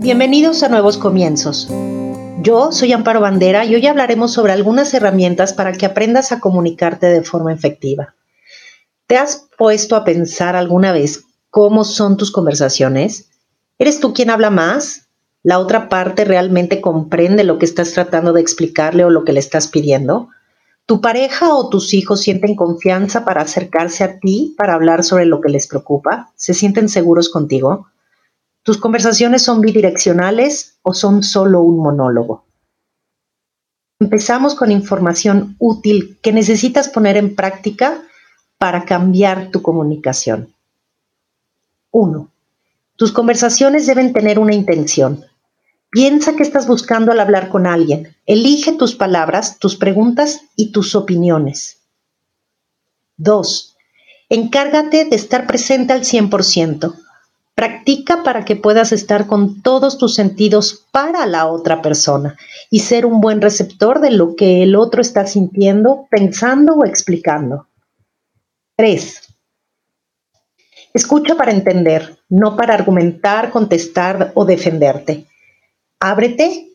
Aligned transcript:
Bienvenidos 0.00 0.62
a 0.62 0.68
Nuevos 0.68 0.96
Comienzos. 0.96 1.68
Yo 2.40 2.70
soy 2.70 2.92
Amparo 2.92 3.20
Bandera 3.20 3.64
y 3.64 3.74
hoy 3.74 3.84
hablaremos 3.88 4.32
sobre 4.32 4.52
algunas 4.52 4.94
herramientas 4.94 5.52
para 5.52 5.72
que 5.72 5.86
aprendas 5.86 6.30
a 6.30 6.38
comunicarte 6.38 7.06
de 7.06 7.24
forma 7.24 7.52
efectiva. 7.52 8.14
¿Te 9.08 9.16
has 9.16 9.48
puesto 9.58 9.96
a 9.96 10.04
pensar 10.04 10.54
alguna 10.54 10.92
vez 10.92 11.24
cómo 11.50 11.82
son 11.82 12.16
tus 12.16 12.30
conversaciones? 12.30 13.30
¿Eres 13.76 13.98
tú 13.98 14.14
quien 14.14 14.30
habla 14.30 14.50
más? 14.50 15.08
¿La 15.42 15.58
otra 15.58 15.88
parte 15.88 16.24
realmente 16.24 16.80
comprende 16.80 17.42
lo 17.42 17.58
que 17.58 17.66
estás 17.66 17.90
tratando 17.90 18.32
de 18.32 18.40
explicarle 18.40 19.04
o 19.04 19.10
lo 19.10 19.24
que 19.24 19.32
le 19.32 19.40
estás 19.40 19.66
pidiendo? 19.66 20.28
¿Tu 20.86 21.00
pareja 21.00 21.52
o 21.52 21.68
tus 21.68 21.92
hijos 21.92 22.20
sienten 22.20 22.54
confianza 22.54 23.24
para 23.24 23.42
acercarse 23.42 24.04
a 24.04 24.20
ti 24.20 24.54
para 24.56 24.74
hablar 24.74 25.02
sobre 25.02 25.26
lo 25.26 25.40
que 25.40 25.50
les 25.50 25.66
preocupa? 25.66 26.30
¿Se 26.36 26.54
sienten 26.54 26.88
seguros 26.88 27.30
contigo? 27.30 27.88
¿Tus 28.62 28.78
conversaciones 28.78 29.42
son 29.42 29.60
bidireccionales 29.60 30.78
o 30.82 30.94
son 30.94 31.22
solo 31.22 31.62
un 31.62 31.78
monólogo? 31.78 32.44
Empezamos 34.00 34.54
con 34.54 34.70
información 34.70 35.56
útil 35.58 36.18
que 36.22 36.32
necesitas 36.32 36.88
poner 36.88 37.16
en 37.16 37.34
práctica 37.34 38.02
para 38.58 38.84
cambiar 38.84 39.50
tu 39.50 39.62
comunicación. 39.62 40.54
1. 41.90 42.30
Tus 42.96 43.12
conversaciones 43.12 43.86
deben 43.86 44.12
tener 44.12 44.38
una 44.38 44.54
intención. 44.54 45.24
Piensa 45.90 46.36
que 46.36 46.42
estás 46.42 46.66
buscando 46.66 47.12
al 47.12 47.20
hablar 47.20 47.48
con 47.48 47.66
alguien. 47.66 48.14
Elige 48.26 48.72
tus 48.72 48.94
palabras, 48.94 49.58
tus 49.58 49.76
preguntas 49.76 50.42
y 50.54 50.70
tus 50.70 50.94
opiniones. 50.94 51.78
2. 53.16 53.76
Encárgate 54.28 55.06
de 55.06 55.16
estar 55.16 55.46
presente 55.46 55.92
al 55.92 56.02
100%. 56.02 56.94
Practica 57.58 58.22
para 58.22 58.44
que 58.44 58.54
puedas 58.54 58.92
estar 58.92 59.26
con 59.26 59.62
todos 59.62 59.98
tus 59.98 60.14
sentidos 60.14 60.86
para 60.92 61.26
la 61.26 61.48
otra 61.48 61.82
persona 61.82 62.36
y 62.70 62.78
ser 62.78 63.04
un 63.04 63.20
buen 63.20 63.40
receptor 63.40 64.00
de 64.00 64.12
lo 64.12 64.36
que 64.36 64.62
el 64.62 64.76
otro 64.76 65.00
está 65.00 65.26
sintiendo, 65.26 66.06
pensando 66.08 66.74
o 66.74 66.84
explicando. 66.84 67.66
3. 68.76 69.22
Escucha 70.94 71.34
para 71.34 71.50
entender, 71.50 72.20
no 72.28 72.54
para 72.54 72.74
argumentar, 72.74 73.50
contestar 73.50 74.30
o 74.36 74.44
defenderte. 74.44 75.26
Ábrete 75.98 76.68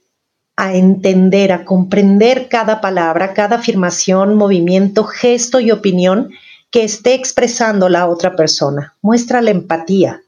a 0.58 0.76
entender, 0.76 1.54
a 1.54 1.64
comprender 1.64 2.50
cada 2.50 2.82
palabra, 2.82 3.34
cada 3.34 3.56
afirmación, 3.56 4.36
movimiento, 4.36 5.06
gesto 5.06 5.62
y 5.62 5.72
opinión 5.72 6.32
que 6.72 6.84
esté 6.84 7.14
expresando 7.14 7.88
la 7.88 8.06
otra 8.06 8.36
persona. 8.36 8.96
Muestra 9.02 9.42
la 9.42 9.52
empatía, 9.52 10.23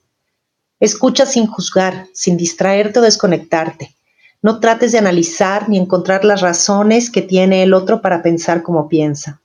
Escucha 0.86 1.26
sin 1.26 1.48
juzgar, 1.48 2.06
sin 2.14 2.38
distraerte 2.38 3.00
o 3.00 3.02
desconectarte. 3.02 3.96
No 4.44 4.60
trates 4.60 4.92
de 4.92 5.00
analizar 5.00 5.68
ni 5.68 5.80
encontrar 5.80 6.24
las 6.24 6.42
razones 6.42 7.10
que 7.10 7.24
tiene 7.24 7.64
el 7.64 7.74
otro 7.74 8.02
para 8.02 8.22
pensar 8.22 8.62
como 8.62 8.88
piensa. 8.88 9.42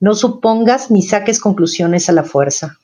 No 0.00 0.14
supongas 0.14 0.90
ni 0.90 1.00
saques 1.00 1.40
conclusiones 1.40 2.10
a 2.10 2.12
la 2.12 2.24
fuerza. 2.24 2.78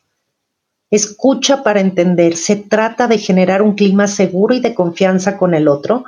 Escucha 0.91 1.62
para 1.62 1.81
entender. 1.81 2.39
Se 2.39 2.56
trata 2.56 3.09
de 3.09 3.19
generar 3.19 3.61
un 3.61 3.75
clima 3.75 4.06
seguro 4.06 4.55
y 4.55 4.61
de 4.61 4.75
confianza 4.75 5.36
con 5.36 5.53
el 5.53 5.69
otro, 5.69 6.06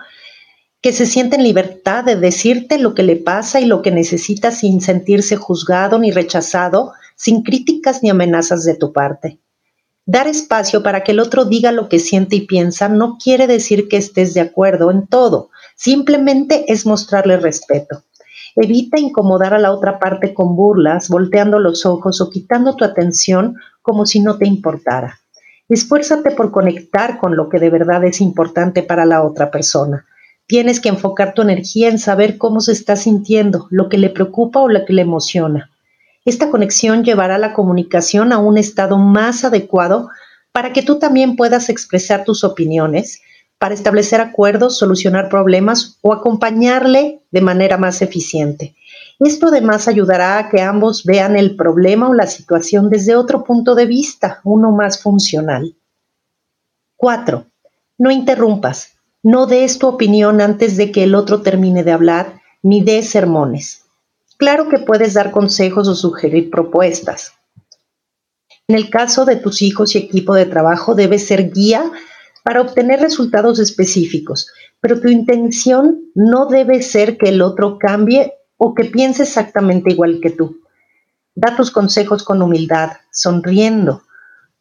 que 0.81 0.95
se 0.95 1.05
siente 1.05 1.37
en 1.37 1.43
libertad 1.43 2.03
de 2.03 2.17
decirte 2.17 2.79
lo 2.79 2.95
que 2.95 3.03
le 3.03 3.17
pasa 3.17 3.61
y 3.61 3.67
lo 3.67 3.83
que 3.83 3.91
necesita 3.91 4.53
sin 4.53 4.81
sentirse 4.81 5.37
juzgado 5.37 5.99
ni 5.99 6.13
rechazado, 6.13 6.95
sin 7.15 7.43
críticas 7.43 8.03
ni 8.03 8.09
amenazas 8.09 8.65
de 8.65 8.75
tu 8.75 8.91
parte. 8.91 9.39
Dar 10.07 10.27
espacio 10.27 10.83
para 10.83 11.05
que 11.05 11.13
el 11.13 11.21
otro 11.21 11.45
diga 11.45 11.73
lo 11.73 11.89
que 11.89 11.99
siente 11.99 12.37
y 12.37 12.47
piensa 12.47 12.89
no 12.89 13.17
quiere 13.23 13.47
decir 13.47 13.89
que 13.89 13.97
estés 13.97 14.35
de 14.35 14.41
acuerdo 14.41 14.91
en 14.91 15.07
todo, 15.07 15.51
simplemente 15.77 16.73
es 16.73 16.87
mostrarle 16.87 17.37
respeto. 17.37 18.03
Evita 18.57 18.99
incomodar 18.99 19.55
a 19.55 19.59
la 19.59 19.73
otra 19.73 19.99
parte 19.99 20.35
con 20.35 20.57
burlas, 20.57 21.09
volteando 21.09 21.59
los 21.59 21.87
ojos 21.87 22.21
o 22.21 22.31
quitando 22.31 22.75
tu 22.75 22.85
atención 22.85 23.57
como 23.83 24.07
si 24.07 24.21
no 24.21 24.39
te 24.39 24.47
importara. 24.47 25.21
Esfuérzate 25.69 26.33
por 26.33 26.51
conectar 26.51 27.19
con 27.19 27.37
lo 27.37 27.49
que 27.49 27.61
de 27.61 27.71
verdad 27.71 28.05
es 28.05 28.21
importante 28.21 28.83
para 28.83 29.07
la 29.07 29.23
otra 29.23 29.53
persona. 29.53 30.07
Tienes 30.47 30.81
que 30.81 30.89
enfocar 30.89 31.33
tu 31.33 31.43
energía 31.43 31.89
en 31.89 32.01
saber 32.01 32.39
cómo 32.39 32.61
se 32.61 32.73
está 32.73 32.97
sintiendo, 32.97 33.69
lo 33.71 33.89
que 33.89 33.99
le 33.99 34.11
preocupa 34.11 34.59
o 34.59 34.69
lo 34.69 34.85
que 34.85 34.95
le 34.95 35.03
emociona. 35.03 35.70
Esta 36.31 36.49
conexión 36.49 37.03
llevará 37.03 37.39
la 37.39 37.53
comunicación 37.55 38.33
a 38.33 38.39
un 38.39 38.57
estado 38.57 38.99
más 38.99 39.45
adecuado 39.45 40.11
para 40.53 40.73
que 40.73 40.81
tú 40.81 41.01
también 41.01 41.35
puedas 41.35 41.69
expresar 41.69 42.23
tus 42.23 42.45
opiniones, 42.45 43.21
para 43.59 43.75
establecer 43.75 44.21
acuerdos, 44.21 44.79
solucionar 44.79 45.29
problemas 45.29 45.99
o 46.03 46.13
acompañarle 46.13 47.21
de 47.33 47.41
manera 47.41 47.79
más 47.79 48.01
eficiente. 48.01 48.77
Esto 49.19 49.49
además 49.49 49.89
ayudará 49.89 50.39
a 50.39 50.49
que 50.51 50.63
ambos 50.63 51.03
vean 51.03 51.35
el 51.35 51.57
problema 51.57 52.09
o 52.09 52.15
la 52.15 52.29
situación 52.29 52.91
desde 52.91 53.17
otro 53.17 53.43
punto 53.43 53.75
de 53.75 53.87
vista, 53.87 54.41
uno 54.45 54.71
más 54.71 55.03
funcional. 55.03 55.75
4. 56.97 57.45
No 57.99 58.13
interrumpas. 58.13 58.93
No 59.25 59.47
des 59.47 59.81
tu 59.81 59.89
opinión 59.89 60.41
antes 60.41 60.77
de 60.77 60.93
que 60.93 61.03
el 61.03 61.17
otro 61.17 61.43
termine 61.43 61.83
de 61.83 61.91
hablar, 61.91 62.41
ni 62.63 62.83
des 62.85 63.09
sermones. 63.09 63.80
Claro 64.41 64.71
que 64.71 64.79
puedes 64.79 65.13
dar 65.13 65.33
consejos 65.33 65.87
o 65.87 65.95
sugerir 65.95 66.49
propuestas. 66.49 67.35
En 68.69 68.75
el 68.75 68.89
caso 68.89 69.27
de 69.27 69.37
tus 69.37 69.61
hijos 69.61 69.95
y 69.95 69.99
equipo 69.99 70.35
de 70.35 70.47
trabajo, 70.47 70.95
debes 70.95 71.27
ser 71.27 71.51
guía 71.51 71.93
para 72.43 72.63
obtener 72.63 73.01
resultados 73.01 73.59
específicos, 73.59 74.51
pero 74.81 74.99
tu 74.99 75.09
intención 75.09 76.01
no 76.15 76.47
debe 76.47 76.81
ser 76.81 77.19
que 77.19 77.29
el 77.29 77.43
otro 77.43 77.79
cambie 77.79 78.33
o 78.57 78.75
que 78.75 78.85
piense 78.87 79.25
exactamente 79.25 79.93
igual 79.93 80.21
que 80.23 80.31
tú. 80.31 80.63
Da 81.35 81.55
tus 81.55 81.71
consejos 81.71 82.25
con 82.25 82.41
humildad, 82.41 82.93
sonriendo, 83.13 84.05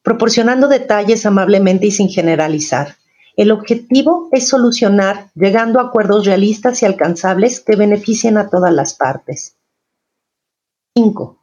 proporcionando 0.03 0.67
detalles 0.67 1.25
amablemente 1.25 1.87
y 1.87 1.91
sin 1.91 2.09
generalizar. 2.09 2.97
El 3.37 3.49
objetivo 3.51 4.27
es 4.33 4.49
solucionar, 4.49 5.31
llegando 5.35 5.79
a 5.79 5.83
acuerdos 5.83 6.25
realistas 6.25 6.83
y 6.83 6.85
alcanzables 6.85 7.61
que 7.61 7.77
beneficien 7.77 8.37
a 8.37 8.49
todas 8.49 8.73
las 8.73 8.93
partes. 8.93 9.55
5. 10.99 11.37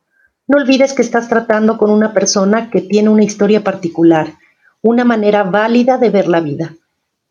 No 0.48 0.60
olvides 0.60 0.92
que 0.92 1.00
estás 1.00 1.30
tratando 1.30 1.78
con 1.78 1.90
una 1.90 2.12
persona 2.12 2.68
que 2.70 2.82
tiene 2.82 3.08
una 3.08 3.24
historia 3.24 3.64
particular, 3.64 4.34
una 4.82 5.02
manera 5.04 5.44
válida 5.44 5.96
de 5.96 6.10
ver 6.10 6.28
la 6.28 6.40
vida, 6.40 6.76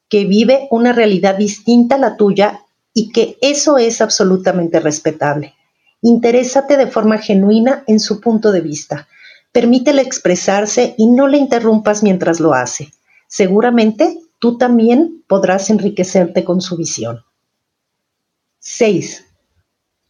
que 0.09 0.25
vive 0.25 0.68
una 0.72 0.91
realidad 0.91 1.35
distinta 1.38 1.96
a 1.96 2.00
la 2.00 2.18
tuya 2.18 2.62
y 2.96 3.12
que 3.12 3.38
eso 3.41 3.78
es 3.78 4.02
absolutamente 4.02 4.80
respetable. 4.80 5.53
Interésate 6.02 6.78
de 6.78 6.88
forma 6.88 7.19
genuina 7.19 7.84
en 7.85 8.00
su 8.00 8.19
punto 8.19 8.52
de 8.52 8.62
vista. 8.62 9.08
Permítele 9.52 10.02
expresarse 10.02 10.96
y 10.97 11.06
no 11.06 11.28
le 11.28 11.38
interrumpas 11.38 12.02
mientras 12.02 12.40
lo 12.40 12.56
hace. 12.56 12.91
Seguramente 13.28 14.18
tú 14.40 14.58
también 14.58 15.24
podrás 15.28 15.69
enriquecerte 15.69 16.44
con 16.44 16.59
su 16.59 16.75
visión. 16.75 17.22
6. 18.59 19.25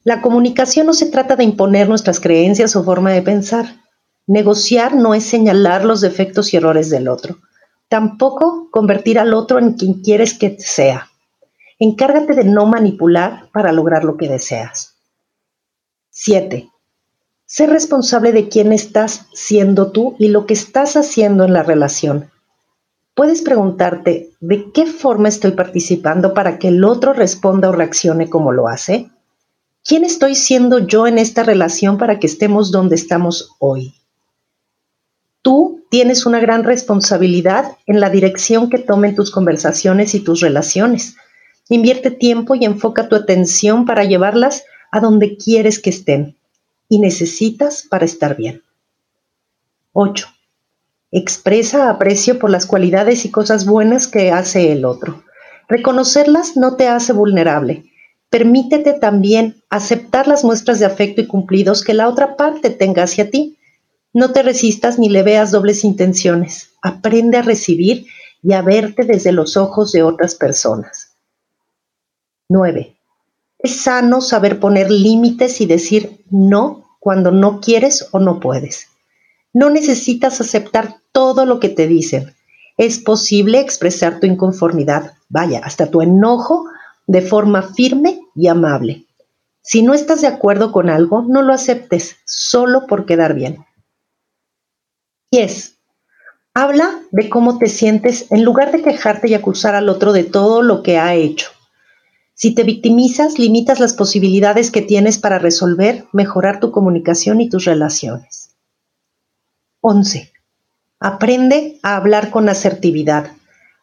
La 0.05 0.21
comunicación 0.21 0.85
no 0.85 0.93
se 0.93 1.07
trata 1.07 1.35
de 1.35 1.43
imponer 1.43 1.89
nuestras 1.89 2.19
creencias 2.19 2.75
o 2.75 2.83
forma 2.83 3.09
de 3.09 3.23
pensar. 3.23 3.81
Negociar 4.27 4.93
no 4.93 5.16
es 5.16 5.23
señalar 5.23 5.83
los 5.83 5.99
defectos 5.99 6.53
y 6.53 6.57
errores 6.57 6.91
del 6.91 7.07
otro. 7.07 7.40
Tampoco 7.90 8.69
convertir 8.69 9.17
al 9.17 9.34
otro 9.34 9.57
en 9.57 9.73
quien 9.73 10.03
quieres 10.03 10.35
que 10.35 10.59
sea. 10.59 11.09
Encárgate 11.79 12.35
de 12.35 12.43
no 12.43 12.67
manipular 12.67 13.49
para 13.52 13.72
lograr 13.72 14.03
lo 14.03 14.16
que 14.16 14.29
deseas. 14.29 14.93
7. 16.11 16.69
Sé 17.47 17.66
responsable 17.66 18.31
de 18.31 18.47
quién 18.47 18.73
estás 18.73 19.25
siendo 19.34 19.91
tú 19.91 20.16
y 20.19 20.28
lo 20.28 20.46
que 20.46 20.53
estás 20.53 20.97
haciendo 20.97 21.46
en 21.46 21.53
la 21.53 21.63
relación. 21.63 22.29
Puedes 23.16 23.41
preguntarte 23.41 24.29
de 24.40 24.72
qué 24.72 24.85
forma 24.85 25.29
estoy 25.29 25.53
participando 25.53 26.35
para 26.35 26.59
que 26.59 26.67
el 26.67 26.84
otro 26.84 27.13
responda 27.13 27.69
o 27.69 27.72
reaccione 27.72 28.29
como 28.29 28.52
lo 28.52 28.67
hace. 28.67 29.09
¿Quién 29.87 30.03
estoy 30.03 30.34
siendo 30.34 30.79
yo 30.79 31.05
en 31.05 31.20
esta 31.20 31.43
relación 31.43 31.99
para 31.99 32.20
que 32.20 32.26
estemos 32.26 32.72
donde 32.72 32.96
estamos 32.96 33.52
hoy? 33.59 33.93
Tú 35.43 35.85
tienes 35.91 36.26
una 36.26 36.40
gran 36.40 36.64
responsabilidad 36.64 37.78
en 37.85 37.99
la 37.99 38.09
dirección 38.09 38.72
que 38.72 38.79
tomen 38.79 39.14
tus 39.14 39.29
conversaciones 39.29 40.16
y 40.16 40.22
tus 40.22 40.41
relaciones. 40.41 41.17
Invierte 41.70 42.09
tiempo 42.09 42.55
y 42.55 42.66
enfoca 42.66 43.08
tu 43.09 43.16
atención 43.16 43.85
para 43.85 44.05
llevarlas 44.05 44.64
a 44.91 45.02
donde 45.02 45.37
quieres 45.37 45.78
que 45.78 45.91
estén 45.91 46.35
y 46.90 46.97
necesitas 46.97 47.85
para 47.88 48.05
estar 48.05 48.35
bien. 48.35 48.64
8. 49.93 50.28
Expresa 51.11 51.91
aprecio 51.91 52.40
por 52.40 52.49
las 52.49 52.66
cualidades 52.66 53.23
y 53.23 53.29
cosas 53.29 53.67
buenas 53.67 54.08
que 54.08 54.31
hace 54.31 54.72
el 54.72 54.84
otro. 54.84 55.23
Reconocerlas 55.67 56.58
no 56.58 56.76
te 56.76 56.88
hace 56.88 57.14
vulnerable 57.14 57.91
Permítete 58.35 58.91
también 58.91 59.64
aceptar 59.70 60.28
las 60.28 60.43
muestras 60.43 60.79
de 60.79 60.85
afecto 60.85 61.22
y 61.22 61.26
cumplidos 61.26 61.85
que 61.85 61.93
la 61.93 62.09
otra 62.09 62.35
parte 62.35 62.70
tenga 62.70 63.03
hacia 63.03 63.32
ti. 63.32 63.58
No 64.11 64.34
te 64.34 64.43
resistas 64.43 64.99
ni 64.99 65.08
le 65.08 65.23
veas 65.23 65.52
dobles 65.52 65.85
intenciones. 65.85 66.72
Aprende 66.82 67.37
a 67.37 67.43
recibir 67.43 68.08
y 68.43 68.52
a 68.52 68.61
verte 68.61 69.05
desde 69.05 69.32
los 69.32 69.55
ojos 69.55 69.93
de 69.93 70.03
otras 70.03 70.35
personas. 70.35 71.16
9. 72.49 72.97
Es 73.58 73.78
sano 73.78 74.20
saber 74.20 74.59
poner 74.59 74.91
límites 74.91 75.61
y 75.61 75.66
decir 75.66 76.26
no 76.29 76.84
cuando 76.99 77.31
no 77.31 77.61
quieres 77.61 78.09
o 78.11 78.20
no 78.20 78.41
puedes. 78.41 78.88
No 79.53 79.70
necesitas 79.70 80.41
aceptar 80.41 80.97
todo 81.14 81.46
lo 81.46 81.61
que 81.61 81.70
te 81.70 81.88
dicen. 81.88 82.35
Es 82.76 82.99
posible 82.99 83.61
expresar 83.61 84.20
tu 84.20 84.28
inconformidad, 84.28 85.14
vaya, 85.29 85.61
hasta 85.64 85.90
tu 85.90 86.02
enojo, 86.02 86.66
de 87.08 87.22
forma 87.22 87.61
firme 87.61 88.15
y 88.35 88.47
amable. 88.47 89.05
Si 89.61 89.82
no 89.82 89.96
estás 89.96 90.22
de 90.22 90.28
acuerdo 90.28 90.72
con 90.72 90.90
algo, 90.90 91.23
no 91.28 91.41
lo 91.41 91.53
aceptes 91.53 92.17
solo 92.26 92.85
por 92.85 93.05
quedar 93.05 93.34
bien. 93.34 93.66
10. 95.32 95.78
Habla 96.53 97.02
de 97.11 97.29
cómo 97.29 97.58
te 97.58 97.67
sientes 97.67 98.32
en 98.32 98.43
lugar 98.43 98.72
de 98.72 98.84
quejarte 98.84 99.28
y 99.28 99.34
acusar 99.34 99.76
al 99.76 99.90
otro 99.90 100.14
de 100.14 100.23
todo 100.23 100.61
lo 100.61 100.84
que 100.84 100.97
ha 100.97 101.16
hecho. 101.16 101.49
Si 102.34 102.53
te 102.53 102.64
victimizas, 102.64 103.40
limitas 103.40 103.79
las 103.79 103.93
posibilidades 103.93 104.70
que 104.70 104.81
tienes 104.81 105.17
para 105.17 105.40
resolver, 105.40 106.05
mejorar 106.11 106.59
tu 106.59 106.72
comunicación 106.72 107.41
y 107.41 107.49
tus 107.49 107.66
relaciones. 107.66 108.55
11. 109.81 110.31
Aprende 110.99 111.79
a 111.81 111.96
hablar 111.96 112.31
con 112.31 112.49
asertividad. 112.49 113.31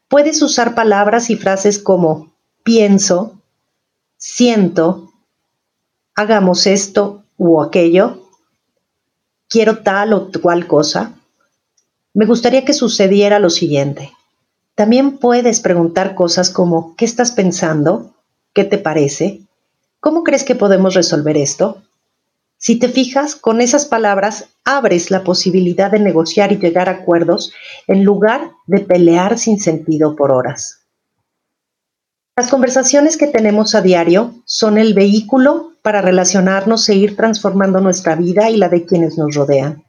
Puedes 0.09 0.43
usar 0.43 0.75
palabras 0.75 1.31
y 1.31 1.37
frases 1.37 1.79
como 1.79 2.35
pienso, 2.63 3.42
siento, 4.23 5.13
hagamos 6.15 6.69
esto 6.69 7.25
u 7.37 7.61
aquello, 7.61 8.29
quiero 9.49 9.79
tal 9.79 10.13
o 10.13 10.31
cual 10.41 10.69
cosa 10.69 11.15
me 12.15 12.25
gustaría 12.25 12.65
que 12.65 12.73
sucediera 12.73 13.41
lo 13.41 13.51
siguiente. 13.51 14.13
También 14.77 15.19
puedes 15.19 15.59
preguntar 15.59 16.15
cosas 16.15 16.51
como 16.51 16.95
¿qué 16.95 17.05
estás 17.05 17.33
pensando? 17.33 18.15
¿Qué 18.55 18.63
te 18.63 18.79
parece? 18.79 19.41
¿Cómo 19.99 20.23
crees 20.23 20.45
que 20.45 20.55
podemos 20.55 20.95
resolver 20.95 21.37
esto? 21.37 21.83
Si 22.59 22.79
te 22.79 22.89
fijas, 22.89 23.35
con 23.35 23.61
esas 23.61 23.87
palabras 23.87 24.51
abres 24.65 25.11
la 25.11 25.25
posibilidad 25.25 25.91
de 25.91 25.99
negociar 25.99 26.53
y 26.53 26.59
llegar 26.59 26.89
a 26.89 26.93
acuerdos 26.93 27.53
en 27.89 28.05
lugar 28.05 28.53
de 28.69 28.79
pelear 28.79 29.37
sin 29.37 29.59
sentido 29.59 30.15
por 30.15 30.31
horas. 30.31 30.82
Las 32.35 32.49
conversaciones 32.49 33.19
que 33.19 33.27
tenemos 33.27 33.75
a 33.75 33.83
diario 33.83 34.35
son 34.47 34.79
el 34.79 34.95
vehículo 34.95 35.73
para 35.83 36.01
relacionarnos 36.01 36.89
e 36.89 36.95
ir 36.95 37.15
transformando 37.15 37.79
nuestra 37.83 38.17
vida 38.17 38.49
y 38.49 38.57
la 38.57 38.71
de 38.71 38.87
quienes 38.87 39.19
nos 39.19 39.35
rodean. 39.35 39.85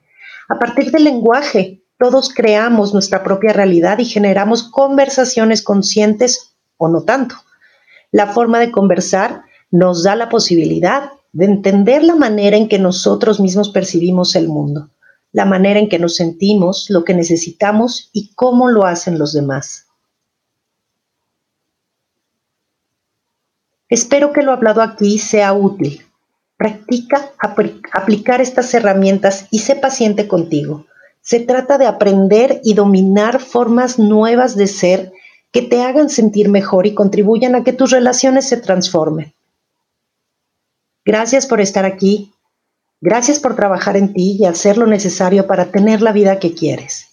A 0.49 0.59
partir 0.59 0.91
del 0.91 1.05
lenguaje 1.05 1.83
todos 1.97 2.33
creamos 2.33 2.93
nuestra 2.93 3.23
propia 3.23 3.53
realidad 3.53 3.99
y 3.99 4.05
generamos 4.05 4.63
conversaciones 4.63 5.61
conscientes 5.61 6.53
o 6.75 6.89
no 6.89 7.03
tanto. 7.03 7.35
La 8.11 8.27
forma 8.27 8.59
de 8.59 8.71
conversar 8.71 9.43
nos 9.71 10.03
da 10.03 10.17
la 10.17 10.27
posibilidad 10.27 11.11
de 11.31 11.45
entender 11.45 12.03
la 12.03 12.15
manera 12.15 12.57
en 12.57 12.67
que 12.67 12.77
nosotros 12.77 13.39
mismos 13.39 13.69
percibimos 13.69 14.35
el 14.35 14.49
mundo, 14.49 14.89
la 15.31 15.45
manera 15.45 15.79
en 15.79 15.87
que 15.87 15.97
nos 15.97 16.17
sentimos, 16.17 16.89
lo 16.89 17.05
que 17.05 17.13
necesitamos 17.13 18.09
y 18.11 18.33
cómo 18.35 18.67
lo 18.67 18.85
hacen 18.85 19.17
los 19.17 19.31
demás. 19.31 19.87
Espero 23.93 24.33
que 24.33 24.41
lo 24.41 24.53
hablado 24.53 24.81
aquí 24.81 25.19
sea 25.19 25.53
útil. 25.53 26.03
Practica 26.57 27.29
aplicar 27.91 28.41
estas 28.41 28.73
herramientas 28.73 29.45
y 29.51 29.59
sé 29.59 29.75
paciente 29.75 30.27
contigo. 30.27 30.87
Se 31.21 31.39
trata 31.39 31.77
de 31.77 31.85
aprender 31.85 32.59
y 32.63 32.73
dominar 32.73 33.39
formas 33.39 33.99
nuevas 33.99 34.55
de 34.55 34.65
ser 34.65 35.13
que 35.51 35.61
te 35.61 35.83
hagan 35.83 36.09
sentir 36.09 36.49
mejor 36.49 36.87
y 36.87 36.95
contribuyan 36.95 37.53
a 37.53 37.63
que 37.63 37.71
tus 37.71 37.91
relaciones 37.91 38.49
se 38.49 38.57
transformen. 38.57 39.31
Gracias 41.05 41.45
por 41.45 41.61
estar 41.61 41.85
aquí. 41.85 42.33
Gracias 42.99 43.39
por 43.39 43.55
trabajar 43.55 43.95
en 43.95 44.11
ti 44.11 44.37
y 44.39 44.45
hacer 44.45 44.79
lo 44.79 44.87
necesario 44.87 45.45
para 45.45 45.65
tener 45.65 46.01
la 46.01 46.13
vida 46.13 46.39
que 46.39 46.55
quieres. 46.55 47.09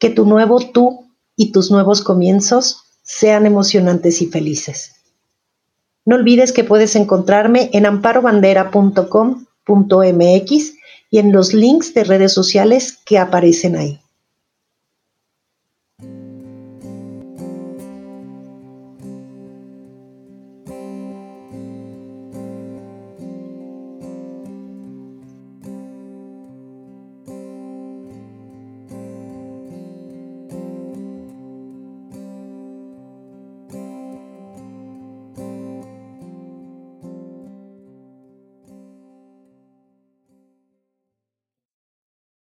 Que 0.00 0.10
tu 0.10 0.26
nuevo 0.26 0.58
tú 0.72 1.06
y 1.36 1.52
tus 1.52 1.70
nuevos 1.70 2.02
comienzos 2.02 2.82
sean 3.04 3.46
emocionantes 3.46 4.20
y 4.20 4.26
felices. 4.26 4.96
No 6.04 6.16
olvides 6.16 6.52
que 6.52 6.64
puedes 6.64 6.96
encontrarme 6.96 7.70
en 7.72 7.86
amparobandera.com.mx 7.86 10.74
y 11.10 11.18
en 11.18 11.32
los 11.32 11.54
links 11.54 11.94
de 11.94 12.04
redes 12.04 12.32
sociales 12.32 12.98
que 13.04 13.18
aparecen 13.18 13.76
ahí. 13.76 14.01